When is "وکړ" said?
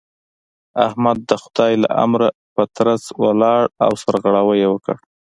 4.73-4.95